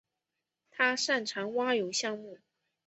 [0.71, 2.39] 他擅长蛙泳项目。